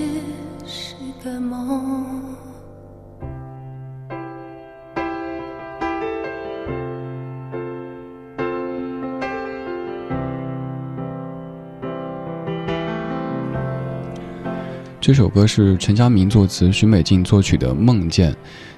[0.65, 1.86] 是个梦。
[15.07, 18.33] 这首歌是陈佳明作词，许美静作曲的《梦见》，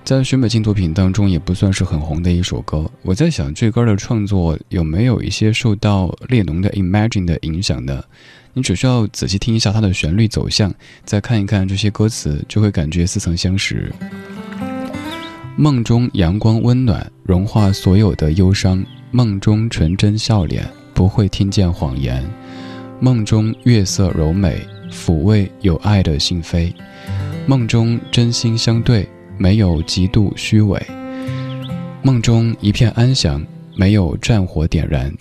[0.05, 2.85] 在许美静作品当中也不算是很红的一首歌。
[3.01, 8.05] 我在想，这歌的创作有没有一些受到列侬的《Imagine》的影响呢？
[8.53, 10.71] 你只需要仔细听一下它的旋律走向，
[11.03, 13.91] 再看一看这些歌词，就会感觉似曾相识。
[15.57, 22.23] 梦中阳光温暖，融化所有的忧伤；梦中纯真笑脸，不会听见谎言；
[23.01, 24.61] 梦中月色柔美。
[24.91, 26.73] 抚慰有爱的心扉，
[27.47, 30.81] 梦中真心相对，没有极度虚伪。
[32.03, 33.45] 梦中一片安详，
[33.77, 35.13] 没有战火点燃，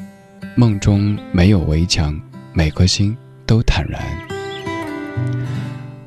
[0.55, 2.19] 梦中没有围墙，
[2.53, 3.15] 每颗心
[3.45, 4.01] 都坦然。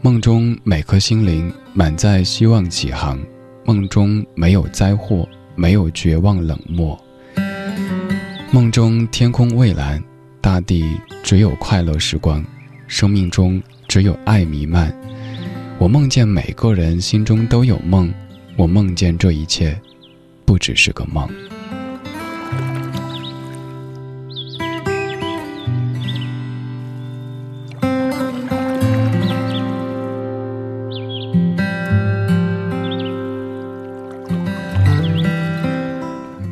[0.01, 3.19] 梦中每颗心灵满载希望起航，
[3.65, 6.99] 梦中没有灾祸，没有绝望冷漠。
[8.51, 10.03] 梦中天空蔚蓝，
[10.41, 10.85] 大地
[11.23, 12.45] 只有快乐时光，
[12.91, 14.93] 生命中只有爱弥漫。
[15.79, 18.13] 我梦见每个人心中都有梦，
[18.57, 19.81] 我梦见这一切，
[20.45, 21.27] 不只是个梦。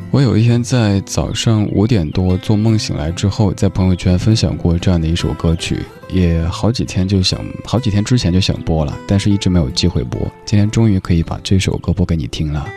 [0.09, 5.79] 我有一天在早上五点多做梦醒来之后，在朋友圈分享过这样的一首歌曲，
[6.11, 10.19] 也好几天就想，好几天之前就想播了，但是一直没有机会播。
[10.45, 12.67] 今天终于可以把这首歌播给你听了。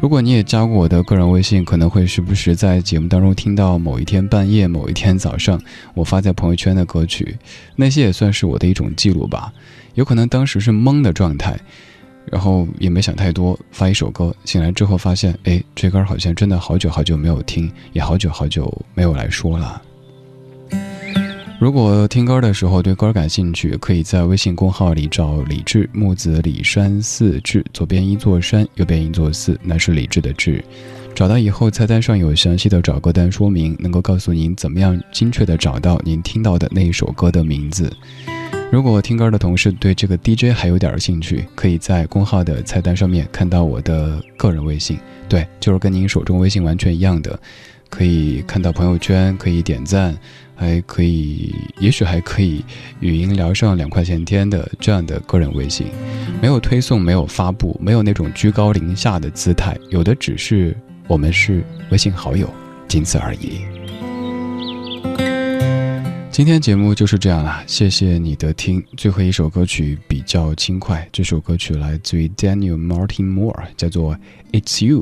[0.00, 5.60] 如果你也加过我的个人微信，可能会时不时在节目当中听到某一天半夜、某一天早上
[5.94, 7.36] 我发在朋友圈的歌曲，
[7.76, 9.52] 那些也算是我的一种记录吧。
[9.94, 11.58] 有可能当时是懵的状态。
[12.30, 14.32] 然后也没想太多，发一首歌。
[14.44, 19.82] 醒来之后发现，哎，这歌好像真的好久好久没有听，也好久好久没有来说了。
[21.62, 30.60] 如果听歌的时候对歌感兴趣，可以在微信公号里找“李志木子李山寺志”，左边一座山，右边一座寺，那是李志的志。
[31.14, 37.88] 找到以后，菜单上有详细的找歌单说明，能够告诉您怎么样精确的找到您听到的那一首歌的名字。
[38.72, 44.98] 如果听歌的同事对这个 DJ 还有点兴趣，可以在公号的菜单上面看到我的个人微信，
[45.28, 47.38] 对，就是跟您手中微信完全一样的，
[47.88, 50.18] 可以看到朋友圈，可以点赞，
[50.62, 52.64] 还可以，也许还可以
[53.00, 55.88] 语音聊上两块钱天的这样的个人微信，
[56.40, 60.76] 没有推送，没有发布，没有那种居高临下的姿态，有的只是
[61.08, 62.48] 我们是微信好友，
[62.86, 63.62] 仅此而已。
[66.30, 68.80] 今天节目就是这样啦，谢谢你的听。
[68.96, 74.14] 最后一首歌曲比较轻快，这首歌曲来自于 Daniel Martin Moore，叫做
[74.52, 75.00] 《It's You》，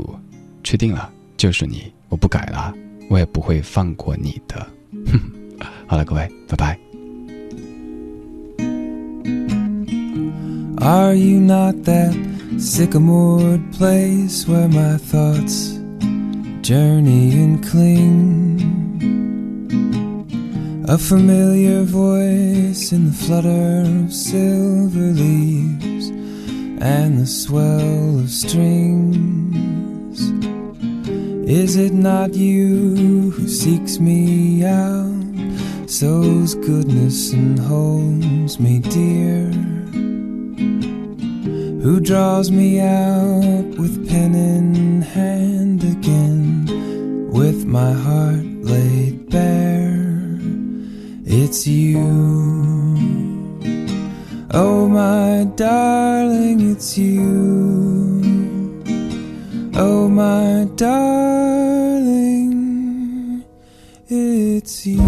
[0.65, 2.75] 确定了就是你，我不改了，
[3.11, 4.67] 我也不会放过你的。
[5.07, 5.21] 哼，
[5.90, 6.80] 好了，各位，拜拜。
[10.78, 12.14] Are you not that
[12.58, 15.80] sycamored place where my thoughts
[16.62, 18.62] journey and cling?
[20.88, 26.12] A familiar voice in the flutter of silver leaves
[26.80, 29.12] and the swell of strings.
[31.48, 35.19] Is it not you who seeks me out,
[35.91, 39.51] Sows goodness and holds me dear?
[41.83, 50.39] Who draws me out with pen in hand again, with my heart laid bare?
[51.25, 51.99] It's you.
[54.53, 58.23] Oh, my darling, it's you.
[59.75, 61.80] Oh, my darling,
[64.13, 64.99] it's you.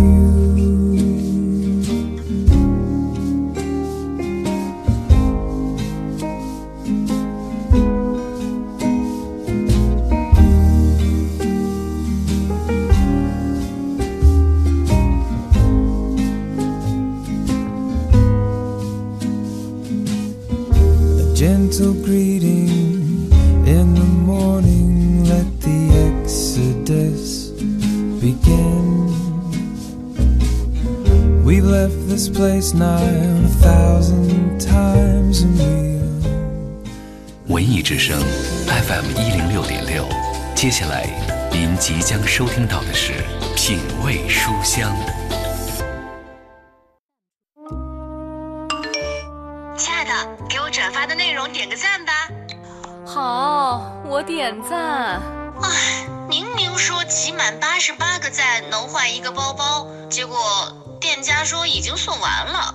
[21.34, 22.31] Gentle greeting
[32.12, 38.20] this place on a thousand times and we'll 文艺之声
[38.66, 40.06] FM 一零六点六，
[40.54, 41.08] 接下来
[41.50, 43.14] 您即将收听到的是
[43.56, 44.94] 品味书香。
[49.78, 50.12] 亲爱的，
[50.50, 52.28] 给我转发的内容点个赞吧。
[53.06, 55.18] 好，我点赞。
[55.62, 60.36] 唉，明明说集满八十八个赞能换一个包包，结果
[61.14, 62.74] 店家说已经送完了。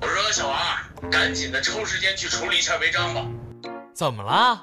[0.00, 0.58] 我说小王，
[1.08, 3.24] 赶紧的抽时间去处理一下违章吧。
[3.94, 4.60] 怎么了？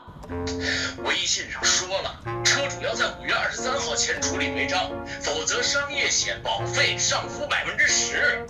[1.05, 4.91] 微信上说了，车主要在五月二十三号前处理违章，
[5.21, 8.45] 否则商业险保费上浮百分之十。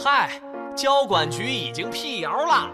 [0.00, 0.40] 嗨，
[0.76, 2.70] 交管局已经辟谣了。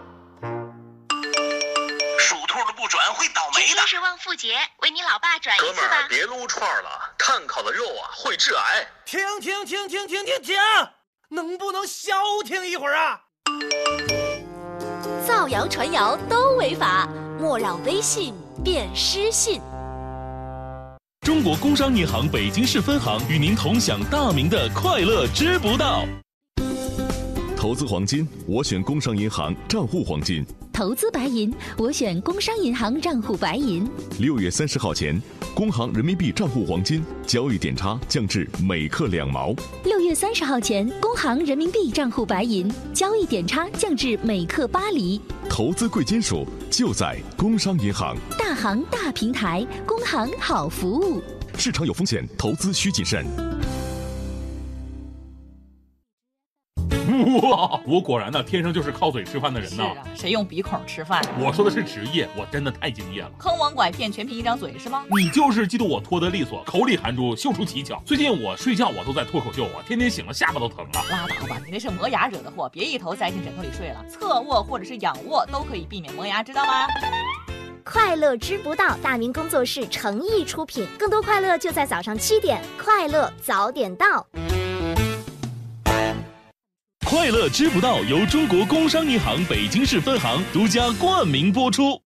[2.75, 3.87] 不转会倒霉的。
[3.87, 8.87] 是旺妇节，为你老爸转哥们儿，别撸串了，炭烤的肉啊会致癌。
[9.05, 10.57] 停停停停停停停！
[11.29, 12.13] 能不能消
[12.45, 13.21] 停一会儿啊？
[15.27, 17.07] 造谣传谣都违法，
[17.39, 18.33] 莫让微信
[18.63, 19.61] 变失信。
[21.21, 26.05] 中国工商银行北京市分行与您同享大明的快乐知不道。
[27.67, 30.41] 投资黄金，我选工商银行账户黄金。
[30.71, 33.85] 投资白银，我选工商银行账户白银。
[34.19, 35.21] 六月三十号前，
[35.53, 39.53] 工行人民币账户黄金交易点差降至每克两毛。
[39.83, 45.19] 六月三十号前，工行人民币账户白银交易点差降至每克八厘。
[45.49, 48.15] 投资贵金属就在工商银行。
[48.39, 51.21] 大行大平台，工行好服务。
[51.57, 53.25] 市场有风险，投资需谨慎。
[57.25, 57.79] 哇！
[57.85, 59.83] 我果然呢，天生就是靠嘴吃饭的人呢。
[59.93, 61.21] 是啊，谁用鼻孔吃饭？
[61.39, 63.31] 我说的是职业，我真的太敬业了。
[63.37, 65.03] 坑蒙拐骗，全凭一张嘴是吗？
[65.09, 68.01] 你就是嫉妒我脱得利索，口里含珠，秀出奇巧。
[68.05, 71.03] 最近我睡觉我都在脱口秀，啊天天醒了下巴都疼了。
[71.09, 74.05] 拉倒吧，你那是磨牙惹的祸，别一头栽进枕头里睡了。
[74.09, 76.87] 侧卧或者是仰卧都可以避免磨牙，知道吗？
[77.83, 84.27] 快乐知不道，大明工作室诚意出品，更多快乐就在早上七点，快乐早点到。
[87.17, 91.99] 快乐知不道由中国工商银行北京市分行独家冠名播出。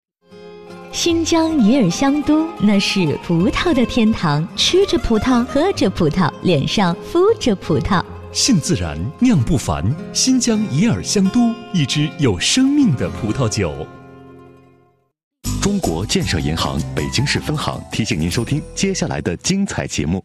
[0.92, 8.00] 新疆尼尔香都，那是葡萄的天堂，吃着葡萄，喝着葡萄，脸上敷着葡萄。
[8.30, 9.84] 信自然，酿不凡。
[10.12, 13.74] 新疆伊尔香都，一支有生命的葡萄酒。
[15.60, 20.24] 中国建设银行北京市分行提醒您收听接下来的精彩节目。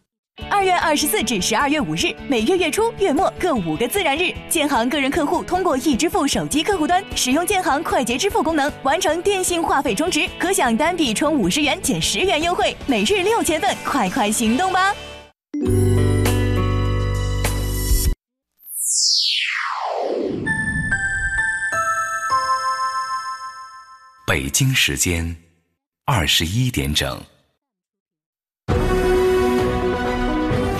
[0.66, 14.92] 月二十四至十二月五日，每月月初、月末各五个自然日，建行个人客户通过易支付手机客户端使用建行快捷支付功能，完成电信话费充值，可享单笔充五十元减十元优惠，每日六千份，快快行动吧！
[24.26, 25.36] 北京时间
[26.06, 27.22] 二十一点整。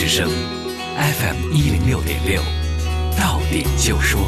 [0.00, 0.30] 之声
[0.96, 2.40] ，FM 一零六点六，
[3.18, 4.18] 到点就说。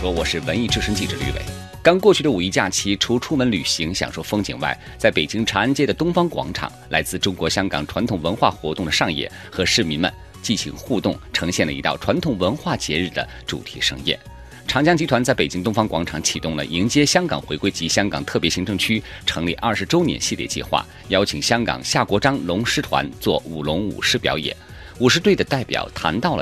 [0.00, 1.42] 说我是文艺之声记者吕伟。
[1.82, 14.18] 刚过去的五一假期，除出门旅行享受风景外，在北京长安街的东方广场，来自中国香港传统文化活动的上演和市民们进行互动，呈现了一道传统文化节日的主题盛宴。
[14.66, 24.56] 长江集团在北京东方广场启动了迎接香港回归及香港特别行政区成立二十周年系列计划，邀请香港夏国璋龙狮团做舞龙舞狮表演。
[24.98, 26.34] 五十队的代表谈到了。